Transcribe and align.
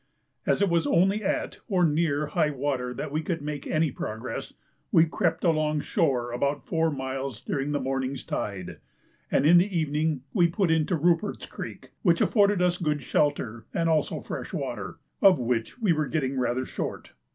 As 0.47 0.63
it 0.63 0.69
was 0.71 0.87
only 0.87 1.23
at, 1.23 1.59
or 1.67 1.85
near, 1.85 2.25
high 2.33 2.49
water 2.49 2.91
that 2.91 3.11
we 3.11 3.21
could 3.21 3.39
make 3.43 3.67
any 3.67 3.91
progress, 3.91 4.51
we 4.91 5.05
crept 5.05 5.43
along 5.43 5.81
shore 5.81 6.31
about 6.31 6.65
four 6.65 6.89
miles 6.89 7.39
during 7.43 7.71
the 7.71 7.79
morning's 7.79 8.23
tide, 8.23 8.79
and 9.29 9.45
in 9.45 9.59
the 9.59 9.77
evening 9.79 10.23
we 10.33 10.47
put 10.47 10.71
into 10.71 10.95
Rupert's 10.95 11.45
Creek, 11.45 11.91
which 12.01 12.19
afforded 12.19 12.63
us 12.63 12.79
good 12.79 13.03
shelter, 13.03 13.67
and 13.75 13.87
also 13.87 14.21
fresh 14.21 14.53
water, 14.53 14.97
of 15.21 15.37
which 15.37 15.77
we 15.79 15.93
were 15.93 16.07
getting 16.07 16.35
rather 16.39 16.65
short. 16.65 17.13